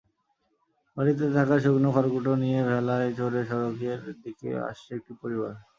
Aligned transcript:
বাড়িতে 0.97 1.25
থাকা 1.35 1.55
শুকনো 1.63 1.89
খড়কুটো 1.95 2.31
নিয়ে 2.43 2.59
ভেলায় 2.69 3.09
চড়ে 3.17 3.41
সড়কের 3.49 4.01
দিকে 4.23 4.49
আসছে 4.67 4.89
একটি 4.97 5.13
পরিবার। 5.21 5.53